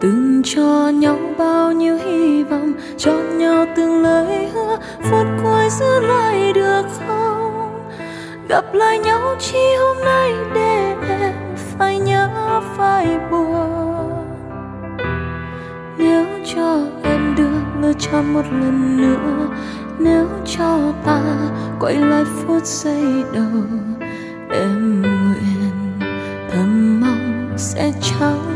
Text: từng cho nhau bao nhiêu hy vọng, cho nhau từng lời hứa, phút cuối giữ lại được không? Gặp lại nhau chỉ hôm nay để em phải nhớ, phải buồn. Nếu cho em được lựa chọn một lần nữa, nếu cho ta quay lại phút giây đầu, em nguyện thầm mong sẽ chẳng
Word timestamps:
từng 0.00 0.42
cho 0.44 0.88
nhau 0.88 1.18
bao 1.38 1.72
nhiêu 1.72 1.96
hy 1.96 2.42
vọng, 2.42 2.72
cho 2.98 3.12
nhau 3.12 3.66
từng 3.76 4.02
lời 4.02 4.48
hứa, 4.54 4.76
phút 5.02 5.26
cuối 5.42 5.68
giữ 5.70 6.00
lại 6.00 6.52
được 6.52 6.82
không? 7.06 7.90
Gặp 8.48 8.64
lại 8.74 8.98
nhau 8.98 9.36
chỉ 9.38 9.76
hôm 9.78 9.96
nay 10.04 10.32
để 10.54 10.94
em 11.08 11.32
phải 11.56 11.98
nhớ, 11.98 12.60
phải 12.76 13.18
buồn. 13.30 14.12
Nếu 15.98 16.26
cho 16.54 16.86
em 17.02 17.34
được 17.36 17.80
lựa 17.80 17.92
chọn 17.98 18.34
một 18.34 18.44
lần 18.52 18.96
nữa, 18.96 19.48
nếu 19.98 20.26
cho 20.46 20.92
ta 21.04 21.22
quay 21.80 21.94
lại 21.94 22.24
phút 22.24 22.64
giây 22.64 23.24
đầu, 23.32 23.64
em 24.50 25.02
nguyện 25.02 25.98
thầm 26.50 27.00
mong 27.00 27.54
sẽ 27.56 27.92
chẳng 28.00 28.51